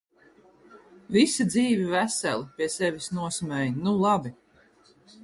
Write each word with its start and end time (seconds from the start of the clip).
Visi 1.17 1.45
dzīvi, 1.49 1.85
veseli! 1.91 2.47
Pie 2.55 2.69
sevis 2.77 3.11
nosmēju: 3.19 3.77
"Nu 3.85 3.95
labi!". 4.07 4.33